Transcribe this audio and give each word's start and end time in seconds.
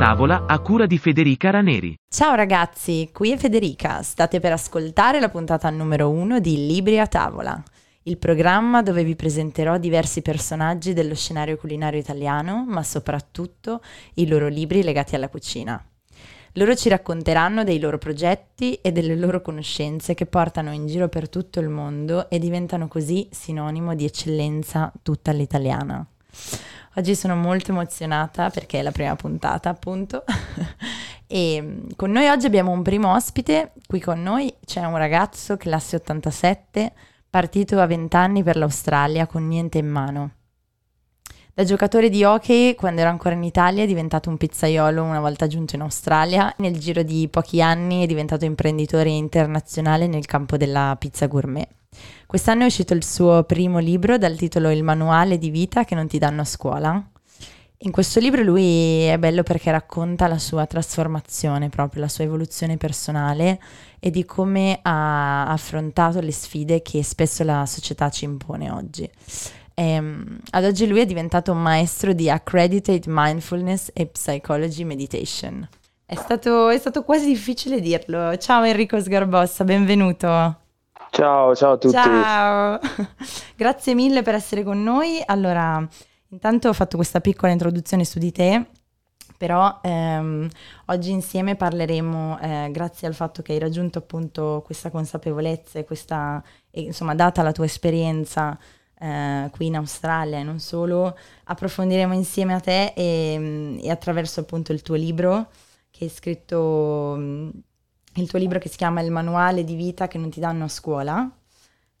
tavola 0.00 0.46
a 0.46 0.60
cura 0.60 0.86
di 0.86 0.96
Federica 0.96 1.50
Raneri. 1.50 1.94
Ciao 2.08 2.34
ragazzi, 2.34 3.10
qui 3.12 3.32
è 3.32 3.36
Federica. 3.36 4.00
State 4.00 4.40
per 4.40 4.50
ascoltare 4.50 5.20
la 5.20 5.28
puntata 5.28 5.68
numero 5.68 6.08
uno 6.08 6.40
di 6.40 6.66
Libri 6.66 6.98
a 6.98 7.06
tavola, 7.06 7.62
il 8.04 8.16
programma 8.16 8.80
dove 8.80 9.04
vi 9.04 9.14
presenterò 9.14 9.76
diversi 9.76 10.22
personaggi 10.22 10.94
dello 10.94 11.14
scenario 11.14 11.58
culinario 11.58 12.00
italiano, 12.00 12.64
ma 12.66 12.82
soprattutto 12.82 13.82
i 14.14 14.26
loro 14.26 14.48
libri 14.48 14.82
legati 14.82 15.16
alla 15.16 15.28
cucina. 15.28 15.84
Loro 16.54 16.74
ci 16.74 16.88
racconteranno 16.88 17.62
dei 17.62 17.78
loro 17.78 17.98
progetti 17.98 18.76
e 18.76 18.92
delle 18.92 19.16
loro 19.16 19.42
conoscenze 19.42 20.14
che 20.14 20.24
portano 20.24 20.72
in 20.72 20.86
giro 20.86 21.08
per 21.08 21.28
tutto 21.28 21.60
il 21.60 21.68
mondo 21.68 22.30
e 22.30 22.38
diventano 22.38 22.88
così 22.88 23.28
sinonimo 23.30 23.94
di 23.94 24.06
eccellenza 24.06 24.90
tutta 25.02 25.30
all'italiana. 25.30 26.06
Oggi 26.96 27.14
sono 27.14 27.36
molto 27.36 27.70
emozionata 27.70 28.50
perché 28.50 28.80
è 28.80 28.82
la 28.82 28.90
prima 28.90 29.14
puntata, 29.14 29.68
appunto. 29.68 30.24
e 31.28 31.62
mm, 31.62 31.90
con 31.94 32.10
noi 32.10 32.26
oggi 32.28 32.46
abbiamo 32.46 32.72
un 32.72 32.82
primo 32.82 33.14
ospite. 33.14 33.72
Qui 33.86 34.00
con 34.00 34.20
noi 34.20 34.52
c'è 34.64 34.84
un 34.84 34.96
ragazzo 34.96 35.56
classe 35.56 35.96
87, 35.96 36.92
partito 37.30 37.78
a 37.78 37.86
20 37.86 38.16
anni 38.16 38.42
per 38.42 38.56
l'Australia 38.56 39.26
con 39.26 39.46
niente 39.46 39.78
in 39.78 39.86
mano. 39.86 40.30
Da 41.54 41.62
giocatore 41.64 42.08
di 42.08 42.24
hockey, 42.24 42.74
quando 42.74 43.02
ero 43.02 43.10
ancora 43.10 43.34
in 43.34 43.44
Italia, 43.44 43.84
è 43.84 43.86
diventato 43.86 44.28
un 44.28 44.36
pizzaiolo 44.36 45.02
una 45.02 45.20
volta 45.20 45.46
giunto 45.46 45.76
in 45.76 45.82
Australia. 45.82 46.52
Nel 46.58 46.78
giro 46.78 47.02
di 47.02 47.28
pochi 47.28 47.62
anni 47.62 48.02
è 48.02 48.06
diventato 48.06 48.44
imprenditore 48.44 49.10
internazionale 49.10 50.08
nel 50.08 50.26
campo 50.26 50.56
della 50.56 50.96
pizza 50.98 51.26
gourmet. 51.26 51.68
Quest'anno 52.30 52.62
è 52.62 52.66
uscito 52.66 52.94
il 52.94 53.02
suo 53.02 53.42
primo 53.42 53.80
libro 53.80 54.16
dal 54.16 54.36
titolo 54.36 54.70
Il 54.70 54.84
manuale 54.84 55.36
di 55.36 55.50
vita 55.50 55.84
che 55.84 55.96
non 55.96 56.06
ti 56.06 56.16
danno 56.16 56.42
a 56.42 56.44
scuola. 56.44 57.10
In 57.78 57.90
questo 57.90 58.20
libro 58.20 58.40
lui 58.44 59.02
è 59.02 59.18
bello 59.18 59.42
perché 59.42 59.72
racconta 59.72 60.28
la 60.28 60.38
sua 60.38 60.64
trasformazione, 60.64 61.70
proprio 61.70 62.02
la 62.02 62.08
sua 62.08 62.22
evoluzione 62.22 62.76
personale 62.76 63.60
e 63.98 64.10
di 64.10 64.24
come 64.24 64.78
ha 64.80 65.48
affrontato 65.48 66.20
le 66.20 66.30
sfide 66.30 66.82
che 66.82 67.02
spesso 67.02 67.42
la 67.42 67.66
società 67.66 68.10
ci 68.10 68.26
impone 68.26 68.70
oggi. 68.70 69.10
Ehm, 69.74 70.38
ad 70.50 70.64
oggi 70.64 70.86
lui 70.86 71.00
è 71.00 71.06
diventato 71.06 71.50
un 71.50 71.60
maestro 71.60 72.12
di 72.12 72.30
Accredited 72.30 73.06
Mindfulness 73.08 73.90
e 73.92 74.06
Psychology 74.06 74.84
Meditation. 74.84 75.68
È 76.06 76.14
stato, 76.14 76.68
è 76.68 76.78
stato 76.78 77.02
quasi 77.02 77.26
difficile 77.26 77.80
dirlo. 77.80 78.36
Ciao 78.36 78.62
Enrico 78.62 79.00
Sgarbossa, 79.00 79.64
benvenuto. 79.64 80.60
Ciao, 81.10 81.54
ciao 81.54 81.72
a 81.72 81.76
tutti. 81.76 81.94
Ciao, 81.94 82.78
grazie 83.56 83.94
mille 83.94 84.22
per 84.22 84.34
essere 84.34 84.62
con 84.62 84.82
noi. 84.82 85.22
Allora, 85.26 85.86
intanto 86.28 86.68
ho 86.68 86.72
fatto 86.72 86.96
questa 86.96 87.20
piccola 87.20 87.52
introduzione 87.52 88.04
su 88.04 88.18
di 88.18 88.30
te, 88.30 88.66
però 89.36 89.80
ehm, 89.82 90.48
oggi 90.86 91.10
insieme 91.10 91.56
parleremo, 91.56 92.38
eh, 92.40 92.68
grazie 92.70 93.08
al 93.08 93.14
fatto 93.14 93.42
che 93.42 93.52
hai 93.52 93.58
raggiunto 93.58 93.98
appunto 93.98 94.62
questa 94.64 94.90
consapevolezza 94.90 95.78
e 95.78 95.84
questa, 95.84 96.42
e, 96.70 96.82
insomma, 96.82 97.14
data 97.14 97.42
la 97.42 97.52
tua 97.52 97.64
esperienza 97.64 98.58
eh, 98.98 99.48
qui 99.52 99.66
in 99.66 99.76
Australia 99.76 100.38
e 100.38 100.42
non 100.42 100.60
solo, 100.60 101.16
approfondiremo 101.44 102.14
insieme 102.14 102.54
a 102.54 102.60
te 102.60 102.92
e, 102.94 103.78
e 103.82 103.90
attraverso 103.90 104.40
appunto 104.40 104.72
il 104.72 104.82
tuo 104.82 104.94
libro 104.94 105.48
che 105.90 106.04
hai 106.04 106.10
scritto, 106.10 107.16
il 108.14 108.28
tuo 108.28 108.38
libro 108.38 108.58
che 108.58 108.68
si 108.68 108.76
chiama 108.76 109.00
Il 109.00 109.10
manuale 109.10 109.64
di 109.64 109.74
vita 109.74 110.08
che 110.08 110.18
non 110.18 110.30
ti 110.30 110.40
danno 110.40 110.64
a 110.64 110.68
scuola. 110.68 111.30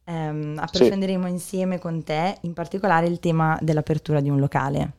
Um, 0.04 0.56
approfondiremo 0.58 1.26
sì. 1.26 1.30
insieme 1.30 1.78
con 1.78 2.02
te 2.02 2.36
in 2.40 2.52
particolare 2.52 3.06
il 3.06 3.20
tema 3.20 3.56
dell'apertura 3.60 4.20
di 4.20 4.28
un 4.28 4.38
locale. 4.38 4.92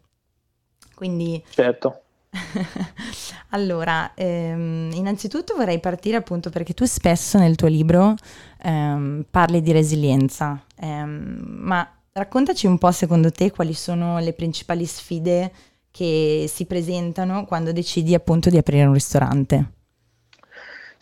Quindi... 0.96 1.44
Certo. 1.50 2.02
allora, 3.50 4.14
ehm, 4.14 4.92
innanzitutto 4.94 5.56
vorrei 5.56 5.80
partire 5.80 6.16
appunto 6.16 6.50
perché 6.50 6.74
tu 6.74 6.86
spesso 6.86 7.38
nel 7.38 7.56
tuo 7.56 7.68
libro 7.68 8.16
ehm, 8.62 9.26
parli 9.30 9.62
di 9.62 9.74
resilienza, 9.74 10.64
ehm, 10.78 11.44
ma 11.46 11.86
raccontaci 12.14 12.68
un 12.68 12.78
po' 12.78 12.92
secondo 12.92 13.32
te 13.32 13.52
quali 13.52 13.74
sono 13.74 14.20
le 14.20 14.32
principali 14.32 14.86
sfide 14.86 15.52
che 15.92 16.46
si 16.48 16.66
presentano 16.66 17.46
quando 17.46 17.74
decidi 17.74 18.14
appunto 18.14 18.50
di 18.50 18.58
aprire 18.58 18.86
un 18.86 18.94
ristorante. 18.94 19.72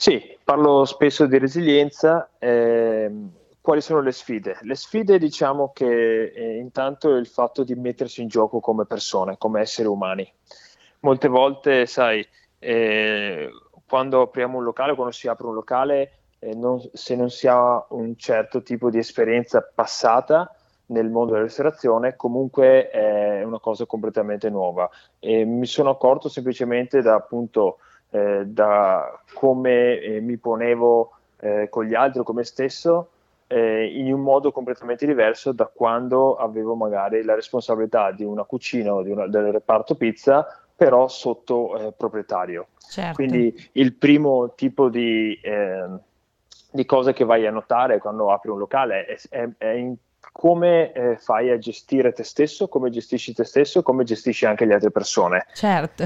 Sì, 0.01 0.37
parlo 0.45 0.85
spesso 0.85 1.25
di 1.25 1.37
resilienza. 1.37 2.29
Ehm, 2.39 3.33
quali 3.59 3.81
sono 3.81 3.99
le 3.99 4.13
sfide? 4.13 4.57
Le 4.61 4.75
sfide 4.75 5.19
diciamo 5.19 5.73
che 5.73 6.31
eh, 6.33 6.55
intanto 6.55 7.09
il 7.17 7.27
fatto 7.27 7.65
di 7.65 7.75
mettersi 7.75 8.21
in 8.21 8.29
gioco 8.29 8.61
come 8.61 8.85
persone, 8.85 9.37
come 9.37 9.59
esseri 9.59 9.89
umani 9.89 10.25
molte 11.01 11.27
volte, 11.27 11.85
sai, 11.85 12.25
eh, 12.59 13.49
quando 13.85 14.21
apriamo 14.21 14.59
un 14.59 14.63
locale, 14.63 14.95
quando 14.95 15.11
si 15.11 15.27
apre 15.27 15.47
un 15.47 15.55
locale, 15.55 16.11
eh, 16.39 16.55
non, 16.55 16.81
se 16.93 17.17
non 17.17 17.29
si 17.29 17.47
ha 17.47 17.85
un 17.89 18.15
certo 18.15 18.63
tipo 18.63 18.89
di 18.89 18.99
esperienza 18.99 19.61
passata 19.75 20.55
nel 20.85 21.09
mondo 21.09 21.33
della 21.33 21.43
ristorazione, 21.43 22.15
comunque 22.15 22.89
è 22.89 23.43
una 23.43 23.59
cosa 23.59 23.85
completamente 23.85 24.49
nuova. 24.49 24.89
E 25.19 25.43
mi 25.43 25.65
sono 25.65 25.89
accorto 25.89 26.29
semplicemente 26.29 27.01
da 27.01 27.15
appunto 27.15 27.79
eh, 28.11 28.45
da 28.45 29.21
come 29.33 29.99
eh, 29.99 30.19
mi 30.19 30.37
ponevo 30.37 31.11
eh, 31.39 31.67
con 31.69 31.85
gli 31.85 31.93
altri 31.93 32.19
o 32.19 32.23
con 32.23 32.35
me 32.35 32.43
stesso 32.43 33.09
eh, 33.51 33.85
in 33.85 34.13
un 34.13 34.21
modo 34.21 34.51
completamente 34.51 35.07
diverso 35.07 35.51
da 35.51 35.65
quando 35.65 36.35
avevo 36.35 36.75
magari 36.75 37.23
la 37.23 37.33
responsabilità 37.33 38.11
di 38.11 38.23
una 38.23 38.43
cucina 38.43 38.93
o 38.93 39.01
una, 39.01 39.27
del 39.27 39.51
reparto 39.51 39.95
pizza 39.95 40.45
però 40.75 41.07
sotto 41.07 41.77
eh, 41.77 41.91
proprietario. 41.91 42.67
Certo. 42.77 43.15
Quindi 43.15 43.69
il 43.73 43.95
primo 43.95 44.53
tipo 44.55 44.87
di, 44.87 45.37
eh, 45.41 45.87
di, 46.71 46.85
cose 46.85 47.11
che 47.11 47.25
vai 47.25 47.45
a 47.45 47.51
notare 47.51 47.97
quando 47.97 48.31
apri 48.31 48.49
un 48.49 48.59
locale 48.59 49.05
è, 49.05 49.17
è, 49.29 49.49
è 49.57 49.93
come 50.31 50.93
eh, 50.93 51.17
fai 51.17 51.49
a 51.49 51.57
gestire 51.57 52.13
te 52.13 52.23
stesso, 52.23 52.69
come 52.69 52.91
gestisci 52.91 53.33
te 53.33 53.43
stesso, 53.43 53.81
come 53.81 54.03
gestisci 54.03 54.45
anche 54.45 54.65
le 54.65 54.75
altre 54.75 54.91
persone. 54.91 55.47
Certo. 55.53 56.05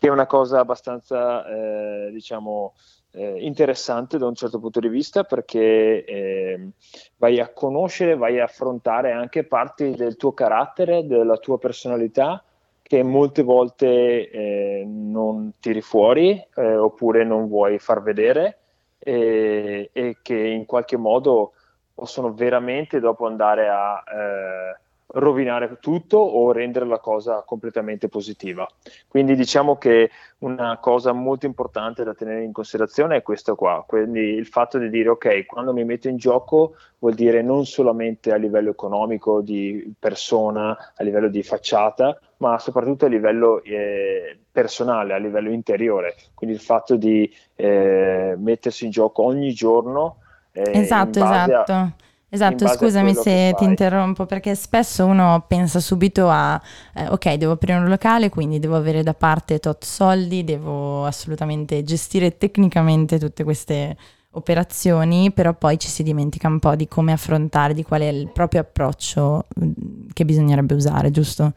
Che 0.00 0.06
è 0.06 0.12
una 0.12 0.26
cosa 0.26 0.60
abbastanza, 0.60 1.44
eh, 1.44 2.12
diciamo, 2.12 2.74
eh, 3.14 3.40
interessante 3.40 4.16
da 4.16 4.28
un 4.28 4.34
certo 4.36 4.60
punto 4.60 4.78
di 4.78 4.86
vista 4.86 5.24
perché 5.24 6.04
eh, 6.04 6.70
vai 7.16 7.40
a 7.40 7.52
conoscere, 7.52 8.14
vai 8.14 8.38
a 8.38 8.44
affrontare 8.44 9.10
anche 9.10 9.42
parti 9.42 9.96
del 9.96 10.16
tuo 10.16 10.32
carattere, 10.34 11.04
della 11.04 11.36
tua 11.38 11.58
personalità 11.58 12.44
che 12.80 13.02
molte 13.02 13.42
volte 13.42 14.30
eh, 14.30 14.84
non 14.86 15.54
tiri 15.58 15.80
fuori 15.80 16.46
eh, 16.54 16.76
oppure 16.76 17.24
non 17.24 17.48
vuoi 17.48 17.80
far 17.80 18.00
vedere 18.00 18.58
e, 19.00 19.90
che 20.22 20.36
in 20.36 20.64
qualche 20.64 20.96
modo 20.96 21.54
possono 21.92 22.32
veramente 22.32 23.00
dopo 23.00 23.26
andare 23.26 23.68
a 23.68 24.04
eh, 24.06 24.80
rovinare 25.10 25.78
tutto 25.80 26.18
o 26.18 26.52
rendere 26.52 26.84
la 26.84 26.98
cosa 26.98 27.42
completamente 27.46 28.08
positiva. 28.08 28.68
Quindi 29.06 29.34
diciamo 29.36 29.78
che 29.78 30.10
una 30.38 30.78
cosa 30.78 31.12
molto 31.12 31.46
importante 31.46 32.04
da 32.04 32.14
tenere 32.14 32.44
in 32.44 32.52
considerazione 32.52 33.16
è 33.16 33.22
questo 33.22 33.54
qua, 33.54 33.84
quindi 33.86 34.20
il 34.20 34.46
fatto 34.46 34.78
di 34.78 34.90
dire 34.90 35.08
ok, 35.08 35.46
quando 35.46 35.72
mi 35.72 35.84
metto 35.84 36.08
in 36.08 36.16
gioco 36.16 36.76
vuol 36.98 37.14
dire 37.14 37.42
non 37.42 37.64
solamente 37.64 38.32
a 38.32 38.36
livello 38.36 38.70
economico 38.70 39.40
di 39.40 39.92
persona, 39.98 40.76
a 40.94 41.02
livello 41.02 41.28
di 41.28 41.42
facciata, 41.42 42.18
ma 42.38 42.58
soprattutto 42.58 43.06
a 43.06 43.08
livello 43.08 43.62
eh, 43.62 44.38
personale, 44.52 45.14
a 45.14 45.18
livello 45.18 45.50
interiore, 45.50 46.16
quindi 46.34 46.56
il 46.56 46.62
fatto 46.62 46.96
di 46.96 47.32
eh, 47.56 48.34
mettersi 48.36 48.84
in 48.84 48.90
gioco 48.90 49.22
ogni 49.22 49.52
giorno. 49.52 50.18
Eh, 50.52 50.78
esatto, 50.78 51.18
esatto. 51.18 51.72
A, 51.72 51.92
Esatto, 52.30 52.68
scusami 52.68 53.14
se 53.14 53.54
ti 53.56 53.64
interrompo 53.64 54.26
perché 54.26 54.54
spesso 54.54 55.06
uno 55.06 55.44
pensa 55.48 55.80
subito 55.80 56.28
a 56.28 56.60
eh, 56.94 57.08
ok, 57.08 57.34
devo 57.34 57.52
aprire 57.52 57.78
un 57.78 57.88
locale, 57.88 58.28
quindi 58.28 58.58
devo 58.58 58.76
avere 58.76 59.02
da 59.02 59.14
parte 59.14 59.58
tot 59.58 59.82
soldi, 59.82 60.44
devo 60.44 61.06
assolutamente 61.06 61.82
gestire 61.84 62.36
tecnicamente 62.36 63.18
tutte 63.18 63.44
queste 63.44 63.96
operazioni, 64.32 65.32
però 65.32 65.54
poi 65.54 65.78
ci 65.78 65.88
si 65.88 66.02
dimentica 66.02 66.48
un 66.48 66.58
po' 66.58 66.74
di 66.76 66.86
come 66.86 67.12
affrontare, 67.12 67.72
di 67.72 67.82
qual 67.82 68.02
è 68.02 68.08
il 68.08 68.28
proprio 68.28 68.60
approccio 68.60 69.46
mm, 69.58 70.08
che 70.12 70.26
bisognerebbe 70.26 70.74
usare, 70.74 71.10
giusto? 71.10 71.52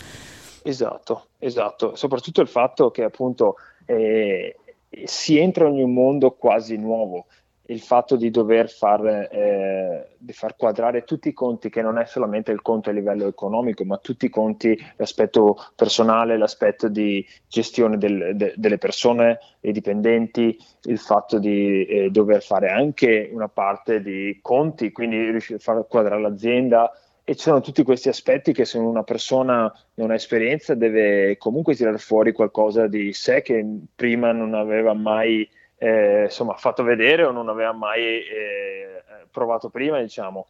Esatto, 0.63 1.25
esatto, 1.39 1.97
soprattutto 1.97 2.39
il 2.39 2.47
fatto 2.47 2.91
che 2.91 3.03
appunto 3.03 3.56
eh, 3.85 4.56
si 5.03 5.38
entra 5.38 5.67
in 5.67 5.83
un 5.83 5.94
mondo 5.94 6.31
quasi 6.31 6.77
nuovo 6.77 7.25
il 7.71 7.79
fatto 7.79 8.18
di 8.18 8.29
dover 8.29 8.69
far, 8.69 9.06
eh, 9.31 10.09
di 10.18 10.33
far, 10.33 10.56
quadrare 10.57 11.03
tutti 11.03 11.29
i 11.29 11.33
conti, 11.33 11.69
che 11.69 11.81
non 11.81 11.97
è 11.97 12.06
solamente 12.06 12.51
il 12.51 12.62
conto 12.62 12.89
a 12.89 12.94
livello 12.94 13.27
economico, 13.27 13.85
ma 13.85 13.97
tutti 13.97 14.25
i 14.25 14.29
conti, 14.29 14.77
l'aspetto 14.97 15.57
personale, 15.75 16.38
l'aspetto 16.38 16.89
di 16.89 17.25
gestione 17.47 17.97
del, 17.97 18.35
de, 18.35 18.53
delle 18.57 18.77
persone, 18.77 19.39
dei 19.62 19.71
dipendenti, 19.71 20.57
il 20.83 21.00
fatto 21.00 21.39
di 21.39 21.85
eh, 21.85 22.09
dover 22.09 22.44
fare 22.44 22.69
anche 22.69 23.29
una 23.31 23.47
parte 23.47 24.01
di 24.01 24.38
conti, 24.41 24.91
quindi 24.91 25.29
riuscire 25.31 25.57
a 25.57 25.62
far 25.62 25.88
quadrare 25.88 26.21
l'azienda. 26.21 26.91
E 27.24 27.35
ci 27.35 27.44
sono 27.44 27.62
tutti 27.62 27.83
questi 27.83 28.09
aspetti 28.09 28.51
che 28.51 28.65
se 28.65 28.79
una 28.79 29.03
persona 29.03 29.71
non 29.94 30.12
ha 30.12 30.15
esperienza 30.15 30.74
deve 30.75 31.38
comunque 31.38 31.75
tirare 31.75 32.00
fuori 32.00 32.33
qualcosa 32.33 32.88
di 32.88 33.13
sé 33.13 33.41
che 33.41 33.63
prima 33.95 34.33
non 34.33 34.56
aveva 34.56 34.94
mai 34.94 35.47
eh, 35.83 36.25
insomma, 36.25 36.53
fatto 36.57 36.83
vedere 36.83 37.23
o 37.23 37.31
non 37.31 37.49
aveva 37.49 37.71
mai 37.71 38.03
eh, 38.03 39.03
provato 39.31 39.69
prima, 39.69 39.99
diciamo. 39.99 40.45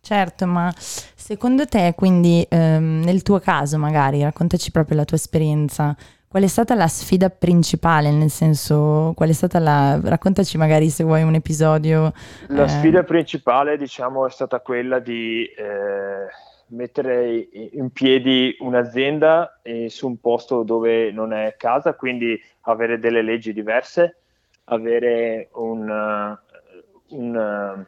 Certo, 0.00 0.46
ma 0.46 0.72
secondo 0.76 1.64
te, 1.66 1.94
quindi 1.96 2.44
ehm, 2.50 3.02
nel 3.04 3.22
tuo 3.22 3.38
caso 3.38 3.78
magari, 3.78 4.22
raccontaci 4.22 4.72
proprio 4.72 4.96
la 4.96 5.04
tua 5.04 5.16
esperienza, 5.16 5.96
qual 6.26 6.42
è 6.42 6.48
stata 6.48 6.74
la 6.74 6.88
sfida 6.88 7.30
principale, 7.30 8.10
nel 8.10 8.30
senso, 8.30 9.12
qual 9.14 9.28
è 9.28 9.32
stata 9.32 9.60
la... 9.60 10.00
raccontaci 10.02 10.58
magari 10.58 10.90
se 10.90 11.04
vuoi 11.04 11.22
un 11.22 11.34
episodio. 11.34 12.12
La 12.48 12.64
eh... 12.64 12.68
sfida 12.68 13.04
principale, 13.04 13.78
diciamo, 13.78 14.26
è 14.26 14.30
stata 14.30 14.58
quella 14.58 14.98
di 14.98 15.44
eh, 15.44 16.26
mettere 16.70 17.48
in 17.52 17.90
piedi 17.92 18.56
un'azienda 18.58 19.60
su 19.86 20.08
un 20.08 20.18
posto 20.18 20.64
dove 20.64 21.12
non 21.12 21.32
è 21.32 21.54
casa, 21.56 21.94
quindi 21.94 22.36
avere 22.62 22.98
delle 22.98 23.22
leggi 23.22 23.52
diverse, 23.52 24.16
avere 24.64 25.48
un, 25.52 26.38
un 27.08 27.86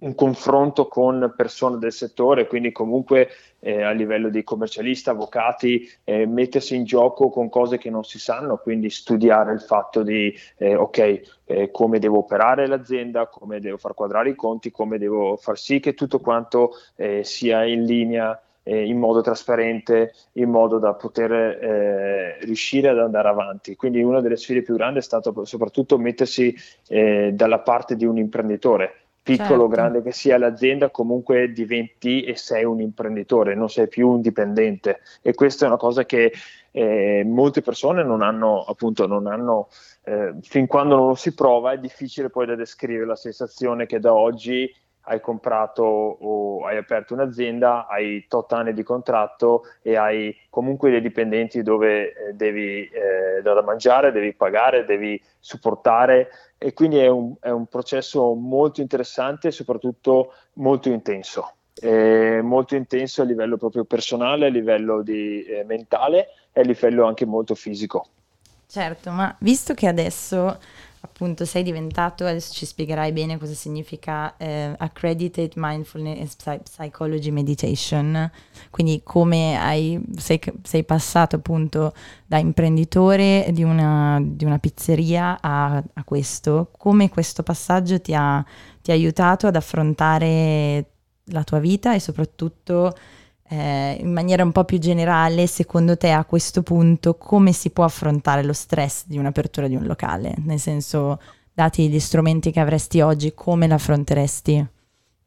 un 0.00 0.14
confronto 0.14 0.86
con 0.88 1.32
persone 1.36 1.78
del 1.78 1.92
settore, 1.92 2.46
quindi 2.46 2.72
comunque 2.72 3.28
eh, 3.58 3.82
a 3.82 3.90
livello 3.90 4.30
di 4.30 4.42
commercialista, 4.42 5.10
avvocati, 5.10 5.88
eh, 6.04 6.26
mettersi 6.26 6.74
in 6.74 6.84
gioco 6.84 7.28
con 7.28 7.48
cose 7.48 7.76
che 7.76 7.90
non 7.90 8.04
si 8.04 8.18
sanno, 8.18 8.56
quindi 8.56 8.88
studiare 8.88 9.52
il 9.52 9.60
fatto 9.60 10.02
di, 10.02 10.34
eh, 10.56 10.74
ok, 10.74 11.20
eh, 11.44 11.70
come 11.70 11.98
devo 11.98 12.18
operare 12.18 12.66
l'azienda, 12.66 13.26
come 13.26 13.60
devo 13.60 13.76
far 13.76 13.94
quadrare 13.94 14.30
i 14.30 14.34
conti, 14.34 14.70
come 14.70 14.96
devo 14.98 15.36
far 15.36 15.58
sì 15.58 15.80
che 15.80 15.94
tutto 15.94 16.18
quanto 16.20 16.72
eh, 16.96 17.22
sia 17.24 17.64
in 17.64 17.84
linea 17.84 18.40
eh, 18.70 18.86
in 18.86 18.98
modo 18.98 19.20
trasparente, 19.20 20.12
in 20.34 20.48
modo 20.48 20.78
da 20.78 20.94
poter 20.94 21.32
eh, 21.32 22.38
riuscire 22.44 22.88
ad 22.88 23.00
andare 23.00 23.28
avanti. 23.28 23.74
Quindi 23.74 24.00
una 24.00 24.20
delle 24.20 24.36
sfide 24.36 24.62
più 24.62 24.76
grandi 24.76 25.00
è 25.00 25.02
stato 25.02 25.44
soprattutto 25.44 25.98
mettersi 25.98 26.54
eh, 26.86 27.32
dalla 27.32 27.58
parte 27.58 27.96
di 27.96 28.04
un 28.04 28.16
imprenditore, 28.16 28.92
piccolo 29.24 29.64
o 29.64 29.68
certo. 29.68 29.68
grande 29.68 30.02
che 30.02 30.12
sia 30.12 30.38
l'azienda, 30.38 30.90
comunque 30.90 31.50
diventi 31.50 32.22
e 32.22 32.36
sei 32.36 32.64
un 32.64 32.80
imprenditore, 32.80 33.56
non 33.56 33.68
sei 33.68 33.88
più 33.88 34.08
un 34.08 34.20
dipendente. 34.20 35.00
E 35.20 35.34
questa 35.34 35.64
è 35.64 35.68
una 35.68 35.76
cosa 35.76 36.04
che 36.04 36.32
eh, 36.70 37.24
molte 37.26 37.62
persone 37.62 38.04
non 38.04 38.22
hanno, 38.22 38.62
appunto, 38.62 39.08
non 39.08 39.26
hanno 39.26 39.68
eh, 40.04 40.34
fin 40.42 40.68
quando 40.68 40.94
non 40.94 41.08
lo 41.08 41.14
si 41.16 41.34
prova, 41.34 41.72
è 41.72 41.78
difficile 41.78 42.30
poi 42.30 42.46
da 42.46 42.54
descrivere 42.54 43.04
la 43.04 43.16
sensazione 43.16 43.86
che 43.86 43.98
da 43.98 44.14
oggi 44.14 44.72
hai 45.10 45.20
comprato 45.20 45.82
o 45.82 46.64
hai 46.64 46.76
aperto 46.76 47.14
un'azienda, 47.14 47.86
hai 47.88 48.26
tot 48.28 48.52
anni 48.52 48.72
di 48.72 48.84
contratto 48.84 49.62
e 49.82 49.96
hai 49.96 50.34
comunque 50.48 50.90
dei 50.90 51.00
dipendenti 51.00 51.62
dove 51.62 52.12
eh, 52.12 52.32
devi 52.34 52.84
eh, 52.84 53.42
da 53.42 53.60
mangiare, 53.62 54.12
devi 54.12 54.32
pagare, 54.34 54.84
devi 54.84 55.20
supportare 55.40 56.28
e 56.58 56.72
quindi 56.72 56.98
è 56.98 57.08
un, 57.08 57.34
è 57.40 57.50
un 57.50 57.66
processo 57.66 58.34
molto 58.34 58.80
interessante 58.80 59.48
e 59.48 59.50
soprattutto 59.50 60.32
molto 60.54 60.88
intenso. 60.88 61.54
Eh, 61.74 62.40
molto 62.42 62.76
intenso 62.76 63.22
a 63.22 63.24
livello 63.24 63.56
proprio 63.56 63.84
personale, 63.84 64.46
a 64.46 64.50
livello 64.50 65.02
di, 65.02 65.42
eh, 65.42 65.64
mentale 65.64 66.28
e 66.52 66.60
a 66.60 66.64
livello 66.64 67.04
anche 67.04 67.26
molto 67.26 67.56
fisico. 67.56 68.06
Certo, 68.66 69.10
ma 69.10 69.34
visto 69.40 69.74
che 69.74 69.88
adesso 69.88 70.56
appunto 71.02 71.44
sei 71.46 71.62
diventato, 71.62 72.24
adesso 72.24 72.52
ci 72.52 72.66
spiegherai 72.66 73.12
bene 73.12 73.38
cosa 73.38 73.54
significa 73.54 74.36
eh, 74.36 74.74
Accredited 74.76 75.52
Mindfulness 75.56 76.36
Psychology 76.62 77.30
Meditation, 77.30 78.30
quindi 78.70 79.00
come 79.02 79.56
hai, 79.58 80.00
sei, 80.16 80.40
sei, 80.62 80.84
passato 80.84 81.36
appunto 81.36 81.94
da 82.26 82.38
imprenditore 82.38 83.48
di 83.50 83.62
una, 83.62 84.20
di 84.22 84.44
una 84.44 84.58
pizzeria 84.58 85.38
a, 85.40 85.76
a, 85.76 86.04
questo, 86.04 86.70
come 86.76 87.08
questo 87.08 87.42
passaggio 87.42 88.00
ti 88.00 88.14
ha, 88.14 88.44
ti 88.82 88.90
ha 88.90 88.94
aiutato 88.94 89.46
ad 89.46 89.56
affrontare 89.56 90.90
la 91.24 91.44
tua 91.44 91.60
vita 91.60 91.94
e 91.94 92.00
soprattutto 92.00 92.94
eh, 93.50 93.96
in 94.00 94.12
maniera 94.12 94.44
un 94.44 94.52
po' 94.52 94.64
più 94.64 94.78
generale, 94.78 95.48
secondo 95.48 95.96
te 95.96 96.12
a 96.12 96.24
questo 96.24 96.62
punto 96.62 97.16
come 97.16 97.52
si 97.52 97.70
può 97.70 97.82
affrontare 97.82 98.44
lo 98.44 98.52
stress 98.52 99.06
di 99.06 99.18
un'apertura 99.18 99.66
di 99.66 99.74
un 99.74 99.84
locale? 99.84 100.34
Nel 100.44 100.60
senso, 100.60 101.20
dati 101.52 101.88
gli 101.88 101.98
strumenti 101.98 102.52
che 102.52 102.60
avresti 102.60 103.00
oggi, 103.00 103.34
come 103.34 103.66
l'affronteresti? 103.66 104.66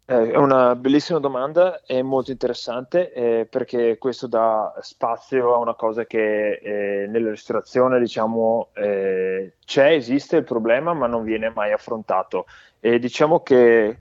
Eh, 0.06 0.32
è 0.32 0.38
una 0.38 0.76
bellissima 0.76 1.20
domanda, 1.20 1.82
è 1.86 2.02
molto 2.02 2.32
interessante 2.32 3.12
eh, 3.12 3.48
perché 3.50 3.98
questo 3.98 4.28
dà 4.28 4.74
spazio 4.80 5.54
a 5.54 5.58
una 5.58 5.76
cosa 5.76 6.06
che 6.06 6.54
eh, 6.54 7.08
nella 7.08 7.30
ristorazione 7.30 8.00
diciamo 8.00 8.70
eh, 8.74 9.54
c'è, 9.66 9.92
esiste 9.92 10.38
il 10.38 10.44
problema 10.44 10.94
ma 10.94 11.08
non 11.08 11.24
viene 11.24 11.52
mai 11.56 11.72
affrontato 11.72 12.46
e 12.82 13.00
diciamo 13.00 13.40
che 13.44 13.98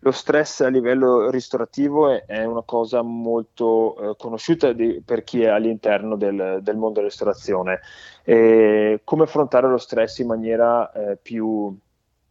lo 0.00 0.10
stress 0.10 0.60
a 0.60 0.68
livello 0.68 1.30
ristorativo 1.30 2.10
è, 2.10 2.24
è 2.26 2.44
una 2.44 2.62
cosa 2.62 3.02
molto 3.02 3.96
eh, 3.96 4.16
conosciuta 4.16 4.72
di, 4.72 5.02
per 5.04 5.24
chi 5.24 5.42
è 5.42 5.48
all'interno 5.48 6.16
del, 6.16 6.60
del 6.62 6.76
mondo 6.76 6.94
della 6.94 7.08
ristorazione. 7.08 7.80
E 8.22 9.00
come 9.04 9.24
affrontare 9.24 9.68
lo 9.68 9.78
stress 9.78 10.18
in 10.18 10.26
maniera 10.26 10.90
eh, 10.92 11.16
più 11.16 11.76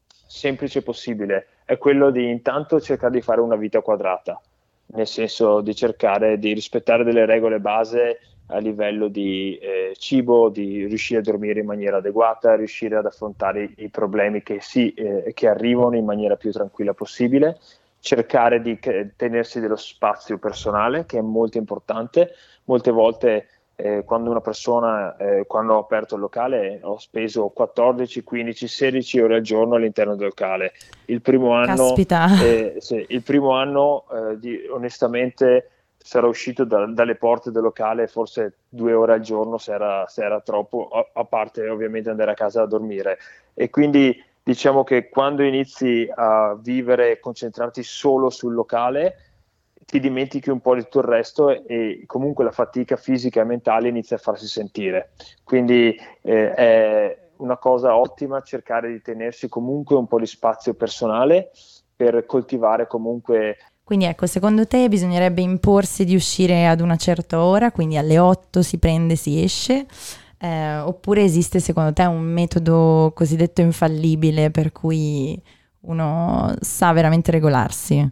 semplice 0.08 0.82
possibile 0.84 1.48
è 1.66 1.78
quello 1.78 2.12
di 2.12 2.30
intanto 2.30 2.80
cercare 2.80 3.14
di 3.14 3.22
fare 3.22 3.42
una 3.42 3.56
vita 3.56 3.82
quadrata, 3.82 4.40
nel 4.88 5.08
senso 5.08 5.62
di 5.62 5.74
cercare 5.76 6.38
di 6.38 6.54
rispettare 6.54 7.04
delle 7.04 7.26
regole 7.26 7.60
base 7.60 8.20
a 8.48 8.58
livello 8.60 9.08
di 9.08 9.58
eh, 9.58 9.94
cibo, 9.98 10.50
di 10.50 10.86
riuscire 10.86 11.20
a 11.20 11.24
dormire 11.24 11.62
in 11.62 11.66
maniera 11.66 11.98
adeguata, 11.98 12.56
riuscire 12.56 12.96
ad 12.96 13.06
affrontare 13.06 13.64
i, 13.64 13.74
i 13.78 13.90
problemi 13.90 14.44
che, 14.44 14.60
si, 14.62 14.94
eh, 14.94 15.32
che, 15.34 15.48
arrivano 15.48 15.96
in 15.96 16.06
maniera 16.06 16.36
più 16.36 16.52
tranquilla 16.52 16.94
possibile, 16.94 17.58
cercare 18.00 18.62
di 18.62 18.78
che, 18.78 19.14
tenersi 19.16 19.60
dello 19.60 19.76
spazio 19.76 20.38
personale 20.38 21.06
che 21.06 21.18
è 21.18 21.22
molto 21.22 21.58
importante. 21.58 22.34
Molte 22.66 22.92
volte 22.92 23.48
eh, 23.78 24.04
quando 24.06 24.30
una 24.30 24.42
persona, 24.42 25.18
eh, 25.18 25.46
quando 25.48 25.74
ho 25.74 25.80
aperto 25.80 26.16
il 26.16 26.22
locale, 26.22 26.80
ho 26.84 26.98
speso 26.98 27.50
14, 27.50 28.24
15, 28.24 28.68
16 28.68 29.20
ore 29.20 29.36
al 29.36 29.42
giorno 29.42 29.76
all'interno 29.76 30.16
del 30.16 30.28
locale. 30.28 30.74
Il 31.06 31.22
primo 31.22 31.54
anno, 31.54 31.94
eh, 31.96 32.76
sì, 32.78 33.06
il 33.10 33.22
primo 33.24 33.52
anno 33.52 34.06
eh, 34.12 34.40
di, 34.40 34.66
onestamente 34.70 35.72
sarò 36.06 36.28
uscito 36.28 36.66
da, 36.66 36.86
dalle 36.86 37.16
porte 37.16 37.50
del 37.50 37.64
locale 37.64 38.06
forse 38.06 38.58
due 38.70 38.94
ore 38.94 39.14
al 39.14 39.22
giorno 39.22 39.58
se 39.58 39.74
era, 39.74 40.06
se 40.08 40.24
era 40.24 40.40
troppo, 40.40 40.88
a, 40.90 41.10
a, 41.12 41.26
parte 41.26 41.68
ovviamente 41.68 42.12
andare 42.12 42.30
a 42.30 42.36
casa 42.36 42.62
a 42.62 42.68
dormire. 42.68 43.18
E 43.56 43.72
quindi 43.72 44.24
diciamo 44.44 44.84
che 44.84 45.10
quando 45.10 45.42
inizi 45.42 46.08
a 46.14 46.56
vivere 46.62 47.10
e 47.10 47.20
concentrarti 47.20 47.82
solo 47.82 48.30
sul 48.30 48.54
locale, 48.54 49.18
ti 49.84 50.00
dimentichi 50.00 50.52
un 50.52 50.62
po' 50.62 50.76
di 50.76 50.84
tutto 50.84 51.00
il 51.00 51.06
resto 51.06 51.50
e, 51.50 51.64
e 51.66 52.04
comunque 52.06 52.44
la 52.44 52.52
fatica 52.52 52.98
fisica 52.98 53.42
e 53.42 53.46
mentale 53.46 53.88
inizia 53.88 54.18
a 54.18 54.20
farsi 54.20 54.46
sentire. 54.46 55.14
Quindi 55.44 56.00
eh, 56.22 56.54
è 56.54 57.20
una 57.38 57.58
cosa 57.58 57.98
ottima 57.98 58.42
cercare 58.42 58.92
di 58.92 59.02
tenersi 59.02 59.50
comunque 59.50 59.96
un 59.96 60.06
po' 60.06 60.20
di 60.20 60.28
spazio 60.28 60.76
personale 60.76 61.50
per 61.96 62.28
coltivare 62.28 62.86
comunque 62.86 63.58
quindi 63.86 64.06
ecco, 64.06 64.26
secondo 64.26 64.66
te 64.66 64.90
bisognerebbe 64.90 65.42
imporsi 65.42 66.06
di 66.06 66.16
uscire 66.16 66.66
ad 66.66 66.82
una 66.82 66.96
certa 66.96 67.44
ora, 67.44 67.72
quindi 67.72 67.98
alle 67.98 68.18
8 68.18 68.64
si 68.64 68.80
prende, 68.80 69.16
si 69.16 69.44
esce, 69.44 69.86
eh, 70.40 70.78
oppure 70.80 71.22
esiste 71.22 71.60
secondo 71.60 71.94
te 71.94 72.04
un 72.06 72.24
metodo 72.24 73.12
cosiddetto 73.14 73.62
infallibile 73.62 74.50
per 74.50 74.72
cui 74.72 75.40
uno 75.82 76.52
sa 76.62 76.94
veramente 76.94 77.30
regolarsi? 77.30 78.10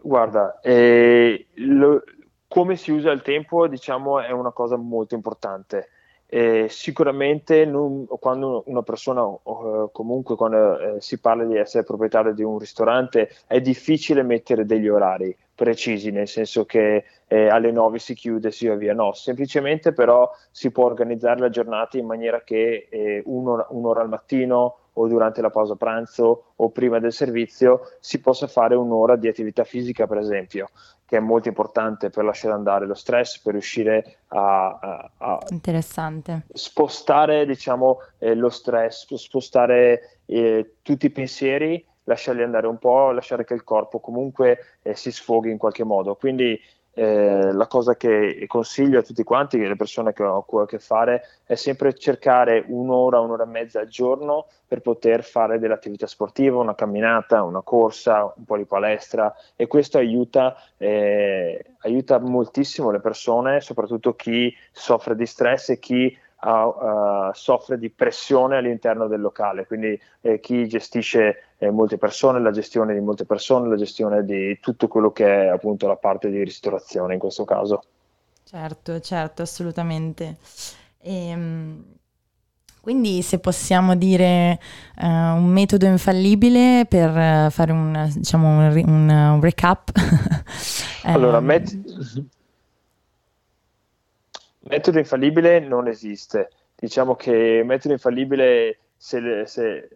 Guarda, 0.00 0.60
eh, 0.60 1.48
lo, 1.54 2.04
come 2.46 2.76
si 2.76 2.92
usa 2.92 3.10
il 3.10 3.22
tempo, 3.22 3.66
diciamo, 3.66 4.20
è 4.20 4.30
una 4.30 4.52
cosa 4.52 4.76
molto 4.76 5.16
importante. 5.16 5.88
Eh, 6.32 6.68
sicuramente 6.68 7.64
non, 7.64 8.06
quando 8.06 8.62
una 8.66 8.82
persona, 8.82 9.22
o 9.24 9.90
comunque 9.90 10.36
quando 10.36 10.78
eh, 10.78 11.00
si 11.00 11.18
parla 11.18 11.42
di 11.44 11.56
essere 11.56 11.82
proprietario 11.82 12.32
di 12.32 12.44
un 12.44 12.56
ristorante, 12.56 13.30
è 13.48 13.60
difficile 13.60 14.22
mettere 14.22 14.64
degli 14.64 14.86
orari 14.86 15.36
precisi, 15.60 16.10
nel 16.10 16.26
senso 16.26 16.64
che 16.64 17.04
eh, 17.26 17.48
alle 17.48 17.70
9 17.70 17.98
si 17.98 18.14
chiude, 18.14 18.50
si 18.50 18.66
va 18.66 18.76
via. 18.76 18.94
No, 18.94 19.12
semplicemente 19.12 19.92
però 19.92 20.30
si 20.50 20.70
può 20.70 20.86
organizzare 20.86 21.38
la 21.38 21.50
giornata 21.50 21.98
in 21.98 22.06
maniera 22.06 22.42
che 22.42 22.88
eh, 22.88 23.22
uno, 23.26 23.66
un'ora 23.68 24.00
al 24.00 24.08
mattino 24.08 24.76
o 24.94 25.06
durante 25.06 25.42
la 25.42 25.50
pausa 25.50 25.76
pranzo 25.76 26.52
o 26.56 26.70
prima 26.70 26.98
del 26.98 27.12
servizio 27.12 27.92
si 28.00 28.20
possa 28.20 28.46
fare 28.46 28.74
un'ora 28.74 29.16
di 29.16 29.28
attività 29.28 29.64
fisica, 29.64 30.06
per 30.06 30.16
esempio 30.16 30.70
che 31.04 31.16
è 31.16 31.20
molto 31.20 31.48
importante 31.48 32.08
per 32.08 32.24
lasciare 32.24 32.54
andare 32.54 32.86
lo 32.86 32.94
stress, 32.94 33.40
per 33.40 33.54
riuscire 33.54 34.18
a, 34.28 34.78
a, 34.80 35.10
a 35.16 35.38
spostare 36.52 37.44
diciamo, 37.46 37.98
eh, 38.18 38.36
lo 38.36 38.48
stress, 38.48 39.12
spostare 39.14 40.20
eh, 40.26 40.74
tutti 40.82 41.06
i 41.06 41.10
pensieri 41.10 41.84
lasciarli 42.04 42.42
andare 42.42 42.66
un 42.66 42.78
po', 42.78 43.10
lasciare 43.10 43.44
che 43.44 43.54
il 43.54 43.64
corpo 43.64 44.00
comunque 44.00 44.58
eh, 44.82 44.94
si 44.94 45.10
sfoghi 45.10 45.50
in 45.50 45.58
qualche 45.58 45.84
modo. 45.84 46.14
Quindi 46.14 46.60
eh, 46.92 47.52
la 47.52 47.66
cosa 47.66 47.96
che 47.96 48.44
consiglio 48.46 48.98
a 48.98 49.02
tutti 49.02 49.22
quanti, 49.22 49.58
le 49.58 49.76
persone 49.76 50.12
che 50.12 50.24
ho 50.24 50.44
a 50.44 50.66
che 50.66 50.78
fare, 50.78 51.22
è 51.44 51.54
sempre 51.54 51.94
cercare 51.94 52.64
un'ora, 52.66 53.20
un'ora 53.20 53.44
e 53.44 53.46
mezza 53.46 53.80
al 53.80 53.88
giorno 53.88 54.46
per 54.66 54.80
poter 54.80 55.22
fare 55.22 55.58
dell'attività 55.58 56.06
sportiva, 56.06 56.58
una 56.58 56.74
camminata, 56.74 57.42
una 57.42 57.62
corsa, 57.62 58.32
un 58.36 58.44
po' 58.44 58.56
di 58.56 58.64
palestra 58.64 59.32
e 59.54 59.66
questo 59.66 59.98
aiuta, 59.98 60.56
eh, 60.76 61.64
aiuta 61.82 62.18
moltissimo 62.18 62.90
le 62.90 63.00
persone, 63.00 63.60
soprattutto 63.60 64.14
chi 64.14 64.54
soffre 64.72 65.14
di 65.14 65.26
stress 65.26 65.70
e 65.70 65.78
chi 65.78 66.16
uh, 66.42 67.30
soffre 67.32 67.78
di 67.78 67.90
pressione 67.90 68.56
all'interno 68.56 69.06
del 69.06 69.20
locale, 69.20 69.66
quindi 69.66 69.98
eh, 70.20 70.40
chi 70.40 70.66
gestisce 70.66 71.54
eh, 71.58 71.70
molte 71.70 71.98
persone, 71.98 72.40
la 72.40 72.50
gestione 72.50 72.94
di 72.94 73.00
molte 73.00 73.24
persone, 73.24 73.68
la 73.68 73.76
gestione 73.76 74.24
di 74.24 74.58
tutto 74.60 74.88
quello 74.88 75.12
che 75.12 75.44
è 75.44 75.46
appunto 75.48 75.86
la 75.86 75.96
parte 75.96 76.30
di 76.30 76.42
ristorazione 76.42 77.14
in 77.14 77.20
questo 77.20 77.44
caso. 77.44 77.82
Certo, 78.44 79.00
certo, 79.00 79.42
assolutamente. 79.42 80.36
Ehm, 81.02 81.84
quindi 82.80 83.20
se 83.20 83.38
possiamo 83.38 83.94
dire 83.94 84.58
uh, 85.00 85.06
un 85.06 85.46
metodo 85.46 85.84
infallibile 85.86 86.86
per 86.88 87.10
uh, 87.10 87.50
fare 87.50 87.72
un, 87.72 88.10
diciamo, 88.14 88.48
un, 88.48 88.82
un, 88.86 89.08
un 89.08 89.40
recap. 89.40 89.90
allora, 91.04 91.38
um, 91.38 91.44
met- 91.44 91.76
Metodo 94.70 94.98
infallibile 94.98 95.58
non 95.58 95.88
esiste. 95.88 96.50
Diciamo 96.76 97.16
che 97.16 97.62
metodo 97.64 97.92
infallibile, 97.92 98.78
se, 98.96 99.42
se, 99.44 99.88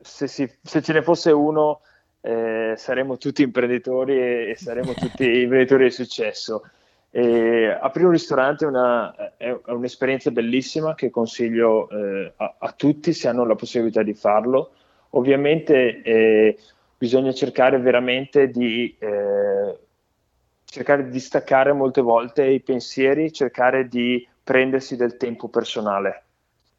se, 0.00 0.26
si, 0.26 0.50
se 0.62 0.80
ce 0.80 0.92
ne 0.94 1.02
fosse 1.02 1.30
uno, 1.30 1.82
eh, 2.22 2.72
saremmo 2.74 3.18
tutti 3.18 3.42
imprenditori 3.42 4.18
e, 4.18 4.50
e 4.50 4.54
saremmo 4.56 4.94
tutti 4.98 5.42
imprenditori 5.42 5.84
di 5.84 5.90
successo. 5.90 6.62
E 7.10 7.66
aprire 7.68 8.06
un 8.06 8.12
ristorante 8.12 8.64
è, 8.64 8.68
una, 8.68 9.36
è, 9.36 9.54
un'esperienza 9.66 10.30
bellissima 10.30 10.94
che 10.94 11.10
consiglio 11.10 11.90
eh, 11.90 12.32
a, 12.36 12.54
a, 12.58 12.72
tutti 12.72 13.12
se 13.12 13.28
hanno 13.28 13.44
la 13.44 13.56
possibilità 13.56 14.02
di 14.02 14.14
farlo. 14.14 14.70
Ovviamente 15.10 16.00
eh, 16.00 16.58
bisogna 16.96 17.32
cercare 17.32 17.78
veramente 17.78 18.48
di 18.48 18.96
eh, 18.98 19.37
cercare 20.70 21.04
di 21.04 21.10
distaccare 21.10 21.72
molte 21.72 22.00
volte 22.00 22.44
i 22.44 22.60
pensieri, 22.60 23.32
cercare 23.32 23.88
di 23.88 24.26
prendersi 24.42 24.96
del 24.96 25.16
tempo 25.16 25.48
personale. 25.48 26.24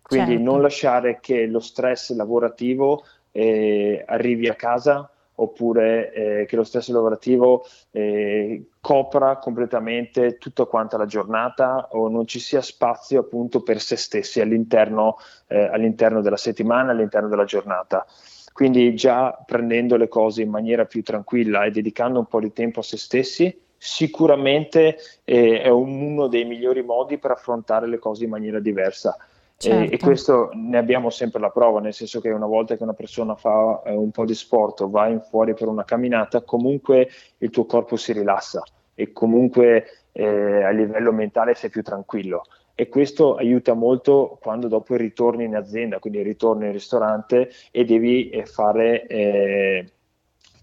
Quindi 0.02 0.36
certo. 0.36 0.52
non 0.52 0.62
lasciare 0.62 1.20
che 1.20 1.46
lo 1.46 1.60
stress 1.60 2.16
lavorativo 2.16 3.04
eh, 3.32 4.04
arrivi 4.08 4.48
a 4.48 4.56
casa 4.56 5.10
oppure 5.36 6.12
eh, 6.12 6.46
che 6.46 6.56
lo 6.56 6.64
stress 6.64 6.90
lavorativo 6.90 7.66
eh, 7.92 8.70
copra 8.82 9.38
completamente 9.38 10.38
tutta 10.38 10.66
quanta 10.66 10.98
la 10.98 11.06
giornata 11.06 11.90
o 11.92 12.10
non 12.10 12.28
ci 12.28 12.40
sia 12.40 12.62
spazio 12.62 13.22
appunto 13.22 13.62
per 13.62 13.80
se 13.80 13.96
stessi 13.96 14.42
all'interno, 14.42 15.18
eh, 15.48 15.64
all'interno 15.64 16.22
della 16.22 16.38
settimana, 16.38 16.92
all'interno 16.92 17.30
della 17.30 17.46
giornata. 17.46 18.06
Quindi 18.52 18.94
già 18.96 19.32
prendendo 19.46 19.96
le 19.96 20.10
cose 20.10 20.42
in 20.42 20.50
maniera 20.50 20.86
più 20.86 21.02
tranquilla 21.04 21.64
e 21.64 21.72
dedicando 21.72 22.20
un 22.20 22.26
po' 22.26 22.42
di 22.42 22.52
tempo 22.52 22.82
a 22.82 22.84
se 22.84 22.98
stessi, 22.98 23.68
sicuramente 23.80 24.98
eh, 25.24 25.62
è 25.62 25.70
uno 25.70 26.28
dei 26.28 26.44
migliori 26.44 26.84
modi 26.84 27.18
per 27.18 27.32
affrontare 27.32 27.88
le 27.88 27.98
cose 27.98 28.26
in 28.26 28.30
maniera 28.30 28.60
diversa. 28.60 29.18
Certo. 29.58 29.92
E, 29.92 29.96
e, 29.96 29.98
questo 29.98 30.52
ne 30.54 30.78
abbiamo 30.78 31.10
sempre 31.10 31.42
la 31.42 31.50
prova, 31.50 31.80
nel 31.80 31.94
senso 31.94 32.22
che 32.22 32.30
una 32.30 32.46
volta 32.46 32.78
che 32.78 32.84
una 32.84 32.94
persona 32.94 33.36
fa 33.36 33.82
eh, 33.84 33.94
un 33.94 34.12
po' 34.12 34.26
di 34.26 34.36
sport 34.36 34.82
o 34.82 34.90
va 34.90 35.08
in 35.08 35.22
fuori 35.22 35.54
per 35.54 35.68
una 35.68 35.84
camminata, 35.84 36.44
comunque 36.44 37.10
il 37.40 37.50
tuo 37.50 37.66
corpo 37.66 37.96
si 37.96 38.14
rilassa 38.14 38.62
e 38.94 39.12
comunque 39.12 39.86
eh, 40.12 40.64
a 40.64 40.70
livello 40.70 41.12
mentale 41.12 41.56
sei 41.56 41.70
più 41.70 41.82
tranquillo. 41.82 42.44
E 42.76 42.88
questo 42.88 43.36
aiuta 43.36 43.74
molto 43.74 44.38
quando 44.42 44.70
dopo 44.70 44.96
ritorni 44.96 45.44
in 45.44 45.56
azienda, 45.56 46.00
quindi 46.00 46.22
ritorni 46.22 46.68
in 46.68 46.72
ristorante 46.72 47.50
e 47.72 47.84
devi 47.84 48.30
eh, 48.30 48.46
fare 48.46 49.06
eh, 49.08 49.86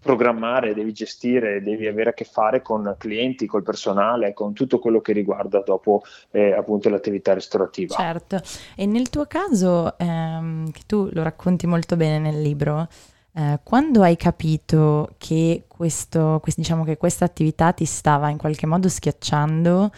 programmare, 0.01 0.75
devi 0.75 0.93
gestire, 0.93 1.63
devi 1.63 1.87
avere 1.87 2.11
a 2.11 2.13
che 2.13 2.25
fare 2.25 2.63
con 2.63 2.95
clienti, 2.99 3.47
col 3.47 3.63
personale, 3.63 4.33
con 4.33 4.53
tutto 4.53 4.79
quello 4.79 5.01
che 5.01 5.13
riguarda 5.13 5.61
dopo 5.61 6.03
eh, 6.31 6.53
appunto 6.53 6.89
l'attività 6.89 7.35
ristorativa. 7.35 7.95
Certo, 7.95 8.41
e 8.75 8.87
nel 8.87 9.11
tuo 9.11 9.27
caso, 9.27 9.97
ehm, 9.99 10.71
che 10.71 10.83
tu 10.87 11.09
lo 11.13 11.23
racconti 11.23 11.67
molto 11.67 11.97
bene 11.97 12.19
nel 12.19 12.41
libro, 12.41 12.89
eh, 13.35 13.59
quando 13.63 14.03
hai 14.03 14.17
capito 14.17 15.11
che, 15.19 15.65
questo, 15.67 16.39
quest, 16.41 16.59
diciamo 16.59 16.85
che 16.85 16.97
questa 16.97 17.25
attività 17.25 17.73
ti 17.73 17.85
stava 17.85 18.31
in 18.31 18.39
qualche 18.39 18.67
modo 18.67 18.89
schiacciando, 18.89 19.91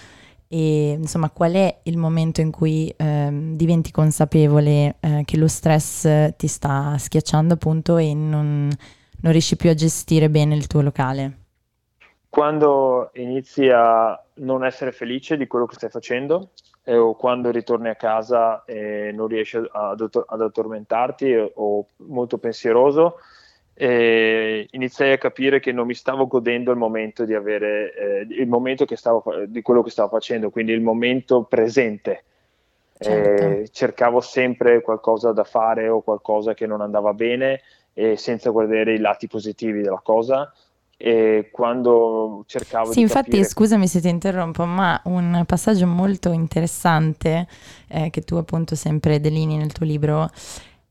e 0.50 0.92
insomma 0.92 1.28
qual 1.28 1.52
è 1.52 1.80
il 1.82 1.98
momento 1.98 2.40
in 2.40 2.50
cui 2.50 2.92
eh, 2.96 3.28
diventi 3.52 3.90
consapevole 3.90 4.96
eh, 4.98 5.22
che 5.26 5.36
lo 5.36 5.46
stress 5.46 6.34
ti 6.36 6.46
sta 6.46 6.96
schiacciando 6.96 7.52
appunto 7.52 7.98
e 7.98 8.14
non, 8.14 8.70
non 9.20 9.32
riesci 9.32 9.56
più 9.56 9.70
a 9.70 9.74
gestire 9.74 10.28
bene 10.28 10.54
il 10.54 10.66
tuo 10.66 10.80
locale? 10.80 11.36
Quando 12.28 13.10
inizi 13.14 13.68
a 13.68 14.20
non 14.34 14.64
essere 14.64 14.92
felice 14.92 15.36
di 15.36 15.46
quello 15.46 15.66
che 15.66 15.74
stai 15.74 15.90
facendo 15.90 16.50
eh, 16.84 16.96
o 16.96 17.14
quando 17.14 17.50
ritorni 17.50 17.88
a 17.88 17.96
casa 17.96 18.64
e 18.64 19.10
non 19.12 19.26
riesci 19.26 19.56
ad, 19.56 20.00
ad 20.26 20.40
addormentarti 20.40 21.34
o, 21.34 21.52
o 21.54 21.86
molto 21.96 22.38
pensieroso, 22.38 23.16
e 23.80 24.66
iniziai 24.72 25.12
a 25.12 25.18
capire 25.18 25.60
che 25.60 25.70
non 25.70 25.86
mi 25.86 25.94
stavo 25.94 26.26
godendo 26.26 26.72
il 26.72 26.76
momento 26.76 27.24
di 27.24 27.32
avere 27.32 27.94
eh, 27.94 28.26
il 28.28 28.48
momento 28.48 28.84
stavo, 28.96 29.22
di 29.46 29.62
quello 29.62 29.82
che 29.82 29.90
stavo 29.90 30.08
facendo, 30.08 30.50
quindi 30.50 30.72
il 30.72 30.80
momento 30.80 31.44
presente. 31.44 32.24
Certo. 32.98 33.44
Eh, 33.44 33.68
cercavo 33.70 34.20
sempre 34.20 34.82
qualcosa 34.82 35.30
da 35.30 35.44
fare 35.44 35.88
o 35.88 36.00
qualcosa 36.00 36.54
che 36.54 36.66
non 36.66 36.80
andava 36.80 37.14
bene 37.14 37.60
e 37.98 38.16
senza 38.16 38.50
guardare 38.50 38.94
i 38.94 39.00
lati 39.00 39.26
positivi 39.26 39.82
della 39.82 40.00
cosa. 40.00 40.52
E 40.96 41.48
quando 41.52 42.44
cercavo 42.46 42.90
sì, 42.90 42.96
di 42.96 43.02
infatti 43.02 43.30
capire... 43.30 43.44
scusami 43.44 43.86
se 43.86 44.00
ti 44.00 44.08
interrompo 44.08 44.64
ma 44.64 45.00
un 45.04 45.44
passaggio 45.46 45.86
molto 45.86 46.32
interessante 46.32 47.46
eh, 47.86 48.10
che 48.10 48.22
tu 48.22 48.34
appunto 48.34 48.74
sempre 48.74 49.20
delinei 49.20 49.56
nel 49.58 49.70
tuo 49.70 49.86
libro 49.86 50.28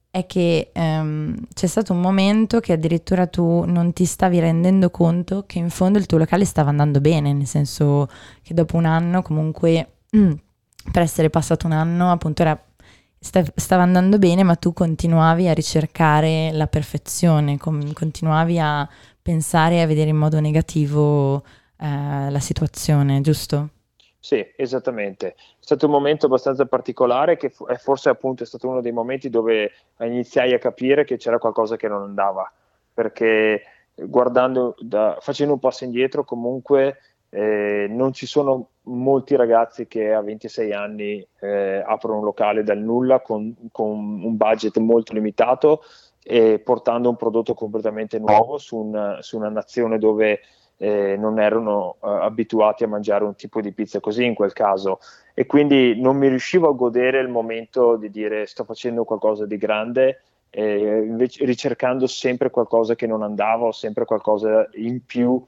è 0.09 0.25
che 0.25 0.69
ehm, 0.71 1.47
c'è 1.53 1.67
stato 1.67 1.91
un 1.91 1.99
momento 1.99 2.61
che 2.61 2.71
addirittura 2.71 3.27
tu 3.27 3.65
non 3.65 3.91
ti 3.91 4.05
stavi 4.05 4.39
rendendo 4.39 4.89
conto 4.89 5.43
che 5.45 5.59
in 5.59 5.69
fondo 5.69 5.97
il 5.97 6.05
tuo 6.05 6.17
locale 6.17 6.45
stava 6.45 6.69
andando 6.69 7.01
bene, 7.01 7.33
nel 7.33 7.45
senso 7.45 8.07
che 8.41 8.53
dopo 8.53 8.77
un 8.77 8.85
anno 8.85 9.21
comunque, 9.21 9.89
mm, 10.15 10.31
per 10.91 11.01
essere 11.01 11.29
passato 11.29 11.67
un 11.67 11.73
anno, 11.73 12.11
appunto 12.11 12.43
era 12.43 12.57
stava 13.19 13.83
andando 13.83 14.17
bene, 14.17 14.43
ma 14.43 14.55
tu 14.55 14.73
continuavi 14.73 15.47
a 15.47 15.53
ricercare 15.53 16.51
la 16.53 16.67
perfezione, 16.67 17.57
continuavi 17.57 18.59
a 18.59 18.87
pensare 19.21 19.75
e 19.75 19.81
a 19.81 19.87
vedere 19.87 20.09
in 20.09 20.17
modo 20.17 20.39
negativo 20.39 21.43
eh, 21.79 22.29
la 22.29 22.39
situazione, 22.39 23.21
giusto? 23.21 23.69
Sì, 24.19 24.45
esattamente. 24.55 25.27
È 25.27 25.35
stato 25.59 25.85
un 25.85 25.91
momento 25.93 26.25
abbastanza 26.25 26.65
particolare 26.65 27.37
che 27.37 27.49
f- 27.49 27.77
forse 27.77 28.09
appunto 28.09 28.43
è 28.43 28.45
stato 28.45 28.67
uno 28.67 28.81
dei 28.81 28.91
momenti 28.91 29.29
dove 29.29 29.71
iniziai 29.99 30.53
a 30.53 30.59
capire 30.59 31.05
che 31.05 31.17
c'era 31.17 31.39
qualcosa 31.39 31.75
che 31.77 31.87
non 31.87 32.01
andava, 32.01 32.51
perché 32.93 33.61
guardando, 33.95 34.75
da, 34.79 35.17
facendo 35.21 35.53
un 35.53 35.59
passo 35.59 35.83
indietro 35.83 36.23
comunque 36.23 36.97
eh, 37.29 37.87
non 37.89 38.13
ci 38.13 38.25
sono 38.25 38.69
molti 38.83 39.35
ragazzi 39.35 39.87
che 39.87 40.13
a 40.13 40.21
26 40.21 40.73
anni 40.73 41.27
eh, 41.39 41.83
aprono 41.85 42.19
un 42.19 42.23
locale 42.23 42.63
dal 42.63 42.77
nulla 42.77 43.19
con, 43.19 43.53
con, 43.71 44.21
un 44.23 44.37
budget 44.37 44.77
molto 44.77 45.13
limitato 45.13 45.81
e 46.23 46.59
portando 46.59 47.09
un 47.09 47.15
prodotto 47.15 47.53
completamente 47.53 48.19
nuovo 48.19 48.57
su, 48.57 48.77
un, 48.77 49.17
su 49.21 49.37
una 49.37 49.49
nazione 49.49 49.97
dove 49.97 50.39
eh, 50.77 51.15
non 51.17 51.39
erano 51.39 51.95
uh, 51.99 52.07
abituati 52.07 52.83
a 52.83 52.87
mangiare 52.87 53.23
un 53.23 53.35
tipo 53.35 53.61
di 53.61 53.73
pizza 53.73 53.99
così 53.99 54.25
in 54.25 54.35
quel 54.35 54.53
caso. 54.53 54.99
E 55.33 55.45
quindi 55.45 55.99
non 55.99 56.17
mi 56.17 56.27
riuscivo 56.27 56.69
a 56.69 56.73
godere 56.73 57.19
il 57.19 57.29
momento 57.29 57.95
di 57.95 58.09
dire 58.09 58.45
sto 58.45 58.63
facendo 58.63 59.03
qualcosa 59.03 59.45
di 59.45 59.57
grande 59.57 60.21
eh, 60.49 61.13
ricercando 61.39 62.07
sempre 62.07 62.49
qualcosa 62.49 62.95
che 62.95 63.05
non 63.05 63.21
andava 63.21 63.65
o 63.65 63.71
sempre 63.71 64.05
qualcosa 64.05 64.67
in 64.73 65.05
più 65.05 65.43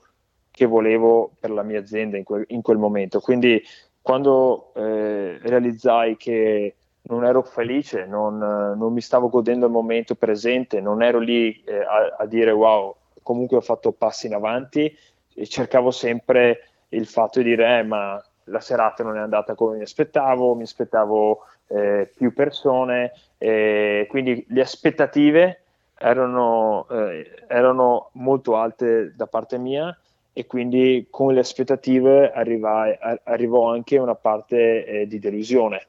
che 0.59 0.65
volevo 0.65 1.31
per 1.39 1.51
la 1.51 1.63
mia 1.63 1.79
azienda 1.79 2.17
in 2.17 2.25
quel, 2.25 2.43
in 2.49 2.61
quel 2.61 2.77
momento. 2.77 3.21
Quindi 3.21 3.63
quando 4.01 4.73
eh, 4.75 5.39
realizzai 5.41 6.17
che 6.17 6.75
non 7.03 7.23
ero 7.23 7.43
felice, 7.43 8.05
non, 8.05 8.37
non, 8.37 8.91
mi 8.91 8.99
stavo 8.99 9.29
godendo 9.29 9.67
il 9.67 9.71
momento 9.71 10.15
presente, 10.15 10.81
non 10.81 11.01
ero 11.01 11.19
lì 11.19 11.63
eh, 11.63 11.77
a, 11.77 12.17
a, 12.17 12.25
dire 12.25 12.51
wow, 12.51 12.93
comunque 13.23 13.55
ho 13.55 13.61
fatto 13.61 13.93
passi 13.93 14.27
in 14.27 14.33
avanti 14.33 14.93
e 15.33 15.47
cercavo 15.47 15.91
sempre 15.91 16.67
il 16.89 17.07
fatto 17.07 17.39
di 17.39 17.45
dire 17.45 17.79
eh, 17.79 17.83
ma 17.83 18.21
la 18.43 18.59
serata 18.59 19.01
non 19.01 19.15
è 19.15 19.21
andata 19.21 19.55
come 19.55 19.77
mi 19.77 19.83
aspettavo, 19.83 20.55
mi 20.55 20.63
aspettavo 20.63 21.45
eh, 21.67 22.11
più 22.13 22.33
persone, 22.33 23.13
quindi 23.37 24.45
le 24.49 24.61
aspettative 24.61 25.61
erano, 25.97 26.85
eh, 26.89 27.45
erano 27.47 28.09
molto 28.13 28.57
alte 28.57 29.13
da 29.15 29.27
parte 29.27 29.57
mia 29.57 29.97
e 30.39 30.45
quindi 30.45 31.07
con 31.09 31.33
le 31.33 31.41
aspettative 31.41 32.31
arrivai, 32.31 32.97
arrivò 33.25 33.73
anche 33.73 33.97
una 33.97 34.15
parte 34.15 34.85
eh, 34.85 35.05
di 35.05 35.19
delusione. 35.19 35.85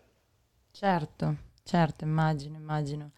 Certo, 0.73 1.35
certo, 1.63 2.03
immagino, 2.03 2.57
immagino. 2.57 3.11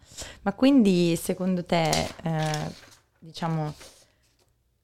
Ma 0.43 0.53
quindi 0.53 1.15
secondo 1.15 1.65
te, 1.65 1.89
eh, 1.89 2.71
diciamo, 3.17 3.73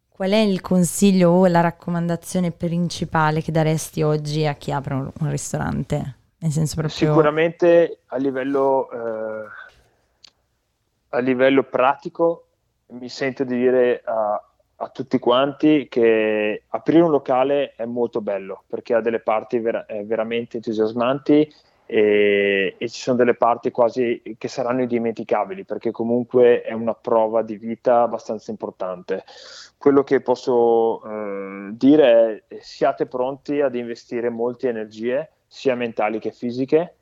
qual 0.09 0.31
è 0.31 0.37
il 0.37 0.59
consiglio 0.61 1.29
o 1.29 1.45
la 1.45 1.61
raccomandazione 1.61 2.49
principale 2.49 3.43
che 3.43 3.51
daresti 3.51 4.01
oggi 4.01 4.47
a 4.47 4.55
chi 4.55 4.71
apre 4.71 4.95
un, 4.95 5.11
un 5.19 5.29
ristorante? 5.29 6.15
Nel 6.39 6.51
senso 6.51 6.77
proprio... 6.77 6.95
Sicuramente 6.95 7.99
a 8.07 8.17
livello, 8.17 8.89
eh, 8.89 9.45
a 11.09 11.19
livello 11.19 11.61
pratico 11.61 12.47
mi 12.87 13.07
sento 13.07 13.43
di 13.43 13.55
dire 13.55 14.01
a, 14.03 14.43
a, 14.79 14.89
tutti 14.89 15.19
quanti 15.19 15.87
che 15.89 16.63
aprire 16.67 17.03
un 17.03 17.11
locale 17.11 17.73
è 17.75 17.85
molto 17.85 18.21
bello 18.21 18.63
perché 18.67 18.93
ha 18.93 19.01
delle 19.01 19.19
parti 19.19 19.59
vera- 19.59 19.85
eh, 19.85 20.03
veramente 20.03 20.57
entusiasmanti 20.57 21.51
e, 21.85 22.75
e, 22.77 22.89
ci 22.89 23.01
sono 23.01 23.17
delle 23.17 23.33
parti 23.33 23.71
quasi 23.71 24.21
che 24.37 24.47
saranno 24.47 24.81
indimenticabili 24.81 25.65
perché 25.65 25.89
comunque 25.89 26.61
è 26.61 26.71
una 26.73 26.93
prova 26.93 27.41
di 27.41 27.57
vita 27.57 28.03
abbastanza 28.03 28.51
importante. 28.51 29.23
Quello 29.75 30.03
che 30.03 30.21
posso 30.21 31.01
eh, 31.03 31.69
dire 31.71 32.43
è 32.47 32.57
siate 32.59 33.07
pronti 33.07 33.61
ad 33.61 33.73
investire 33.73 34.29
molte 34.29 34.69
energie 34.69 35.29
sia 35.47 35.73
mentali 35.73 36.19
che 36.19 36.31
fisiche, 36.31 36.93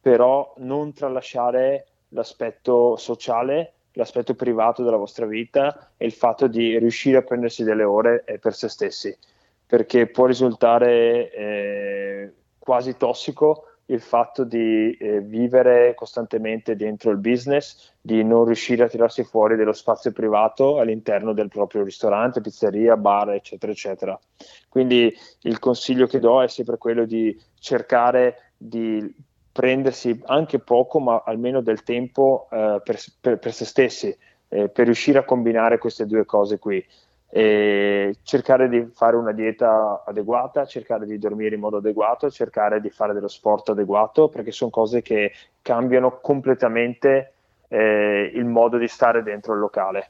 però 0.00 0.54
non 0.56 0.94
tralasciare 0.94 1.86
l'aspetto 2.08 2.96
sociale, 2.96 3.73
l'aspetto 3.94 4.34
privato 4.34 4.82
della 4.82 4.96
vostra 4.96 5.26
vita 5.26 5.92
e 5.96 6.06
il 6.06 6.12
fatto 6.12 6.46
di 6.46 6.78
riuscire 6.78 7.18
a 7.18 7.22
prendersi 7.22 7.64
delle 7.64 7.84
ore 7.84 8.24
per 8.40 8.54
se 8.54 8.68
stessi, 8.68 9.16
perché 9.66 10.06
può 10.06 10.26
risultare 10.26 11.32
eh, 11.32 12.32
quasi 12.58 12.96
tossico 12.96 13.68
il 13.86 14.00
fatto 14.00 14.44
di 14.44 14.92
eh, 14.92 15.20
vivere 15.20 15.94
costantemente 15.94 16.74
dentro 16.74 17.10
il 17.10 17.18
business, 17.18 17.92
di 18.00 18.24
non 18.24 18.44
riuscire 18.46 18.84
a 18.84 18.88
tirarsi 18.88 19.24
fuori 19.24 19.56
dello 19.56 19.72
spazio 19.72 20.10
privato 20.10 20.78
all'interno 20.78 21.34
del 21.34 21.48
proprio 21.48 21.82
ristorante, 21.82 22.40
pizzeria, 22.40 22.96
bar, 22.96 23.32
eccetera, 23.32 23.72
eccetera. 23.72 24.18
Quindi 24.68 25.14
il 25.42 25.58
consiglio 25.58 26.06
che 26.06 26.18
do 26.18 26.42
è 26.42 26.48
sempre 26.48 26.78
quello 26.78 27.04
di 27.04 27.38
cercare 27.58 28.52
di 28.56 29.14
prendersi 29.54 30.20
anche 30.26 30.58
poco, 30.58 30.98
ma 30.98 31.22
almeno 31.24 31.60
del 31.60 31.84
tempo 31.84 32.48
eh, 32.50 32.80
per, 32.82 32.98
per, 33.20 33.38
per, 33.38 33.52
se 33.52 33.64
stessi, 33.64 34.14
eh, 34.48 34.68
per 34.68 34.86
riuscire 34.86 35.20
a 35.20 35.24
combinare 35.24 35.78
queste 35.78 36.06
due 36.06 36.24
cose 36.24 36.58
qui 36.58 36.84
e 37.30 38.16
cercare 38.24 38.68
di 38.68 38.84
fare 38.92 39.14
una 39.14 39.30
dieta 39.30 40.02
adeguata, 40.04 40.66
cercare 40.66 41.06
di 41.06 41.18
dormire 41.18 41.54
in 41.54 41.60
modo 41.60 41.76
adeguato, 41.76 42.30
cercare 42.30 42.80
di 42.80 42.90
fare 42.90 43.12
dello 43.12 43.28
sport 43.28 43.68
adeguato, 43.68 44.28
perché 44.28 44.50
sono 44.50 44.70
cose 44.70 45.02
che 45.02 45.32
cambiano 45.62 46.18
completamente 46.20 47.32
eh, 47.68 48.32
il 48.34 48.44
modo 48.44 48.76
di 48.76 48.88
stare 48.88 49.22
dentro 49.22 49.52
il 49.52 49.60
locale. 49.60 50.08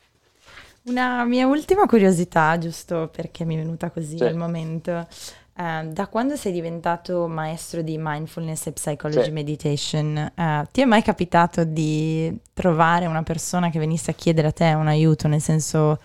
Una 0.84 1.24
mia 1.24 1.46
ultima 1.46 1.84
curiosità, 1.84 2.56
giusto 2.56 3.08
perché 3.14 3.44
mi 3.44 3.56
è 3.56 3.58
venuta 3.58 3.90
così 3.90 4.16
sì. 4.16 4.24
al 4.24 4.36
momento. 4.36 5.06
Uh, 5.56 5.92
da 5.92 6.08
quando 6.08 6.34
sei 6.34 6.50
diventato 6.50 7.28
maestro 7.28 7.80
di 7.80 7.96
mindfulness 7.96 8.66
e 8.66 8.72
psychology 8.72 9.22
sì. 9.22 9.30
meditation, 9.30 10.32
uh, 10.36 10.66
ti 10.72 10.80
è 10.80 10.84
mai 10.84 11.00
capitato 11.02 11.62
di 11.62 12.36
trovare 12.52 13.06
una 13.06 13.22
persona 13.22 13.70
che 13.70 13.78
venisse 13.78 14.10
a 14.10 14.14
chiedere 14.14 14.48
a 14.48 14.52
te 14.52 14.72
un 14.72 14.88
aiuto, 14.88 15.28
nel 15.28 15.40
senso 15.40 16.00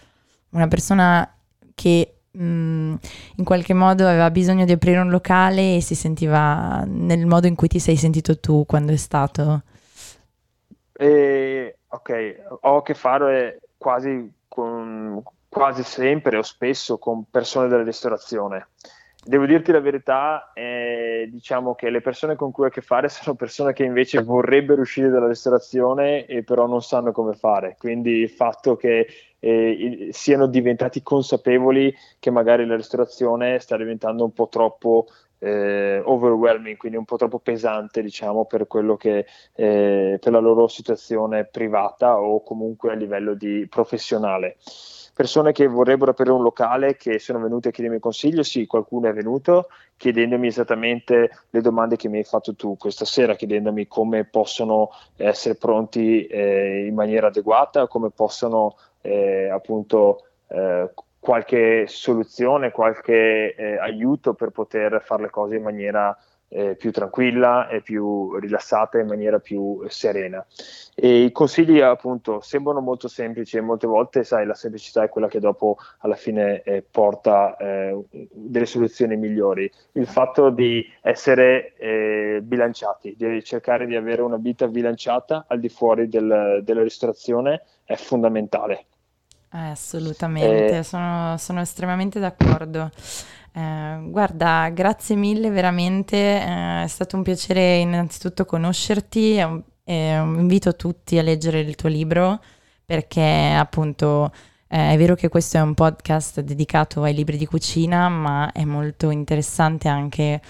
una 0.49 0.67
persona 0.67 1.35
che 1.73 2.13
mh, 2.29 2.43
mm, 2.43 2.95
in 3.37 3.43
qualche 3.43 3.73
modo 3.73 4.05
aveva 4.07 4.29
bisogno 4.29 4.65
di 4.65 4.71
aprire 4.71 4.99
un 4.99 5.09
locale 5.09 5.77
e 5.77 5.81
si 5.81 5.95
sentiva 5.95 6.83
nel 6.85 7.25
modo 7.25 7.47
in 7.47 7.55
cui 7.55 7.67
ti 7.67 7.79
sei 7.79 7.95
sentito 7.95 8.39
tu 8.39 8.65
quando 8.67 8.91
è 8.91 8.97
stato? 8.97 9.63
Eh, 10.93 11.77
ok, 11.87 12.35
ho 12.61 12.77
a 12.77 12.83
che 12.83 12.93
fare 12.93 13.61
quasi, 13.77 14.31
con, 14.47 15.23
quasi 15.47 15.81
sempre 15.81 16.37
o 16.37 16.43
spesso 16.43 16.99
con 16.99 17.23
persone 17.31 17.67
della 17.67 17.83
ristorazione. 17.83 18.67
Devo 19.21 19.45
dirti 19.45 19.73
la 19.73 19.81
verità, 19.81 20.51
eh, 20.53 21.27
diciamo 21.29 21.75
che 21.75 21.89
le 21.89 21.99
persone 21.99 22.35
con 22.35 22.51
cui 22.51 22.63
ho 22.63 22.67
a 22.67 22.71
che 22.71 22.81
fare 22.81 23.09
sono 23.09 23.35
persone 23.35 23.73
che 23.73 23.83
invece 23.83 24.23
vorrebbero 24.23 24.81
uscire 24.81 25.09
dalla 25.09 25.27
ristorazione 25.27 26.25
e 26.25 26.43
però 26.43 26.67
non 26.67 26.81
sanno 26.81 27.11
come 27.11 27.33
fare. 27.33 27.75
Quindi 27.77 28.11
il 28.11 28.29
fatto 28.29 28.77
che 28.77 29.07
eh, 29.39 30.07
siano 30.11 30.47
diventati 30.47 31.01
consapevoli 31.03 31.93
che 32.17 32.31
magari 32.31 32.65
la 32.65 32.77
ristorazione 32.77 33.59
sta 33.59 33.75
diventando 33.75 34.23
un 34.23 34.31
po' 34.31 34.47
troppo 34.47 35.07
eh, 35.39 36.01
overwhelming, 36.03 36.77
quindi 36.77 36.97
un 36.97 37.05
po' 37.05 37.17
troppo 37.17 37.39
pesante, 37.39 38.01
diciamo, 38.01 38.45
per 38.45 38.67
quello 38.67 38.95
che 38.95 39.25
eh, 39.55 40.17
per 40.19 40.31
la 40.31 40.39
loro 40.39 40.67
situazione 40.67 41.45
privata 41.45 42.19
o 42.19 42.41
comunque 42.41 42.91
a 42.91 42.95
livello 42.95 43.33
di 43.33 43.67
professionale 43.69 44.57
persone 45.19 45.51
che 45.51 45.67
vorrebbero 45.67 46.11
aprire 46.11 46.31
un 46.31 46.43
locale 46.43 46.95
che 46.95 47.19
sono 47.19 47.39
venute 47.39 47.67
a 47.67 47.71
chiedermi 47.71 47.99
consiglio, 47.99 48.41
sì, 48.41 48.65
qualcuno 48.65 49.09
è 49.09 49.13
venuto 49.13 49.67
chiedendomi 49.97 50.47
esattamente 50.47 51.29
le 51.49 51.59
domande 51.59 51.97
che 51.97 52.07
mi 52.07 52.19
hai 52.19 52.23
fatto 52.23 52.55
tu 52.55 52.77
questa 52.77 53.03
sera, 53.03 53.35
chiedendomi 53.35 53.85
come 53.85 54.23
possono 54.23 54.91
essere 55.17 55.55
pronti 55.55 56.25
eh, 56.25 56.85
in 56.87 56.93
maniera 56.93 57.27
adeguata, 57.27 57.87
come 57.87 58.11
possono 58.11 58.77
eh, 59.01 59.49
appunto 59.49 60.23
eh, 60.47 60.89
qualche 61.19 61.83
soluzione, 61.87 62.71
qualche 62.71 63.53
eh, 63.55 63.77
aiuto 63.77 64.35
per 64.35 64.51
poter 64.51 65.01
fare 65.03 65.23
le 65.23 65.29
cose 65.29 65.57
in 65.57 65.63
maniera 65.63 66.17
eh, 66.49 66.75
più 66.75 66.91
tranquilla 66.91 67.67
e 67.67 67.81
più 67.81 68.35
rilassata 68.37 68.99
in 68.99 69.07
maniera 69.07 69.39
più 69.39 69.83
serena. 69.87 70.45
E 70.95 71.23
I 71.23 71.31
consigli 71.31 71.79
appunto 71.79 72.41
sembrano 72.41 72.81
molto 72.81 73.07
semplici 73.07 73.57
e 73.57 73.61
molte 73.61 73.87
volte, 73.87 74.23
sai, 74.23 74.45
la 74.45 74.53
semplicità 74.53 75.03
è 75.03 75.09
quella 75.09 75.27
che 75.27 75.39
dopo 75.39 75.77
alla 75.99 76.15
fine 76.15 76.61
eh, 76.63 76.83
porta 76.89 77.55
eh, 77.57 77.97
delle 78.09 78.65
soluzioni 78.65 79.15
migliori. 79.15 79.71
Il 79.93 80.07
fatto 80.07 80.49
di 80.49 80.85
essere 81.01 81.75
eh, 81.77 82.39
bilanciati, 82.43 83.15
di 83.17 83.43
cercare 83.43 83.85
di 83.85 83.95
avere 83.95 84.21
una 84.21 84.37
vita 84.37 84.67
bilanciata 84.67 85.45
al 85.47 85.59
di 85.59 85.69
fuori 85.69 86.07
del, 86.09 86.61
della 86.63 86.83
ristorazione 86.83 87.61
è 87.85 87.95
fondamentale. 87.95 88.85
Eh, 89.51 89.57
assolutamente, 89.57 90.77
eh, 90.77 90.83
sono, 90.83 91.35
sono 91.37 91.61
estremamente 91.61 92.19
d'accordo. 92.19 92.91
Eh, 93.51 93.99
guarda, 94.09 94.69
grazie 94.69 95.15
mille 95.15 95.49
veramente, 95.49 96.15
eh, 96.17 96.83
è 96.83 96.87
stato 96.87 97.15
un 97.15 97.23
piacere 97.23 97.77
innanzitutto 97.77 98.45
conoscerti, 98.45 99.35
è 99.35 99.43
un 100.19 100.39
invito 100.39 100.75
tutti 100.75 101.17
a 101.17 101.23
leggere 101.23 101.59
il 101.61 101.75
tuo 101.75 101.89
libro 101.89 102.39
perché 102.85 103.53
appunto 103.55 104.31
eh, 104.67 104.93
è 104.93 104.97
vero 104.97 105.15
che 105.15 105.29
questo 105.29 105.57
è 105.57 105.61
un 105.61 105.73
podcast 105.73 106.41
dedicato 106.41 107.03
ai 107.03 107.13
libri 107.13 107.37
di 107.37 107.45
cucina, 107.45 108.09
ma 108.09 108.51
è 108.51 108.65
molto 108.65 109.09
interessante 109.09 109.87
anche 109.87 110.41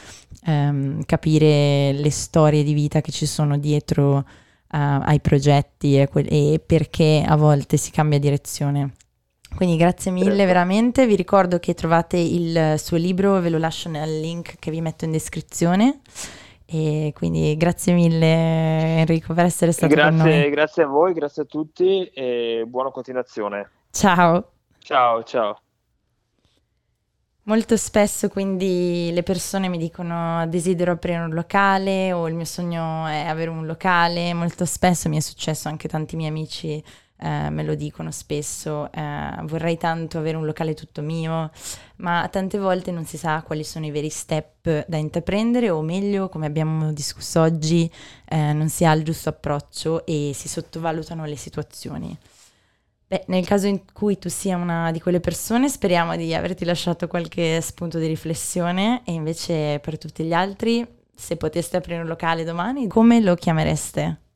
ehm, 0.46 1.04
capire 1.06 1.94
le 1.94 2.12
storie 2.12 2.64
di 2.64 2.74
vita 2.74 3.02
che 3.02 3.12
ci 3.12 3.26
sono 3.26 3.58
dietro 3.58 4.18
uh, 4.18 4.24
ai 4.70 5.20
progetti 5.22 6.00
e, 6.00 6.08
que- 6.08 6.28
e 6.28 6.62
perché 6.66 7.24
a 7.26 7.36
volte 7.36 7.78
si 7.78 7.92
cambia 7.92 8.20
direzione. 8.20 8.94
Quindi 9.56 9.78
grazie 9.78 10.12
mille 10.12 10.46
veramente, 10.46 11.06
vi 11.06 11.16
ricordo 11.16 11.60
che 11.60 11.74
trovate 11.74 12.18
il 12.18 12.76
suo 12.78 12.98
libro, 12.98 13.40
ve 13.40 13.50
lo 13.50 13.58
lascio 13.58 13.90
nel 13.90 14.20
link 14.20 14.56
che 14.58 14.72
vi 14.72 14.80
metto 14.80 15.06
in 15.06 15.12
descrizione. 15.12 16.02
E 16.66 17.14
quindi 17.16 17.58
grazie 17.58 17.94
mille 17.94 19.00
Enrico 19.00 19.34
per 19.34 19.46
essere 19.46 19.72
stato 19.72 19.94
grazie, 19.94 20.18
con 20.18 20.30
noi. 20.30 20.50
Grazie 20.52 20.84
a 20.84 20.88
voi, 20.88 21.14
grazie 21.14 21.42
a 21.42 21.46
tutti 21.46 22.06
e 22.06 22.64
buona 22.68 22.92
continuazione. 22.92 23.72
Ciao. 23.90 24.52
Ciao, 24.78 25.24
ciao. 25.24 25.60
Molto 27.44 27.76
spesso 27.78 28.30
quindi 28.30 29.10
le 29.12 29.24
persone 29.24 29.68
mi 29.70 29.80
dicono 29.80 30.46
desidero 30.48 30.92
aprire 30.92 31.18
un 31.18 31.34
locale 31.34 32.14
o 32.14 32.28
il 32.28 32.36
mio 32.36 32.46
sogno 32.46 33.08
è 33.08 33.26
avere 33.26 33.50
un 33.50 33.66
locale, 33.66 34.36
molto 34.36 34.66
spesso 34.66 35.10
mi 35.10 35.18
è 35.18 35.22
successo 35.22 35.68
anche 35.68 35.88
tanti 35.88 36.16
miei 36.16 36.30
amici 36.30 36.84
eh, 37.22 37.50
me 37.50 37.64
lo 37.64 37.76
dicono 37.76 38.12
spesso, 38.12 38.92
eh, 38.92 39.36
vorrei 39.44 39.78
tanto 39.78 40.18
avere 40.18 40.38
un 40.38 40.46
locale 40.46 40.74
tutto 40.74 41.02
mio, 41.02 41.52
ma 41.98 42.28
tante 42.32 42.58
volte 42.58 42.92
non 42.92 43.06
si 43.06 43.18
sa 43.18 43.44
quali 43.44 43.64
sono 43.64 43.86
i 43.86 43.92
veri 43.92 44.10
step 44.10 44.86
da 44.88 44.98
intraprendere 44.98 45.70
o 45.70 45.82
meglio, 45.82 46.30
come 46.30 46.46
abbiamo 46.46 46.94
discusso 46.94 47.42
oggi, 47.42 47.92
eh, 48.26 48.54
non 48.54 48.70
si 48.70 48.86
ha 48.86 48.94
il 48.94 49.04
giusto 49.04 49.30
approccio 49.30 50.06
e 50.06 50.32
si 50.34 50.48
sottovalutano 50.48 51.26
le 51.26 51.36
situazioni. 51.36 52.18
Beh, 53.08 53.24
nel 53.28 53.46
caso 53.46 53.66
in 53.66 53.92
cui 53.92 54.20
tu 54.20 54.30
sia 54.30 54.56
una 54.56 54.92
di 54.92 55.02
quelle 55.02 55.20
persone, 55.20 55.68
speriamo 55.68 56.16
di 56.16 56.34
averti 56.36 56.64
lasciato 56.64 57.08
qualche 57.08 57.60
spunto 57.60 57.98
di 57.98 58.06
riflessione 58.06 59.02
e 59.04 59.14
invece 59.14 59.80
per 59.80 59.98
tutti 59.98 60.24
gli 60.24 60.34
altri, 60.34 60.88
se 61.16 61.36
poteste 61.36 61.78
aprire 61.78 62.02
un 62.02 62.08
locale 62.08 62.44
domani, 62.44 62.88
come 62.88 63.20
lo 63.20 63.34
chiamereste? 63.34 64.29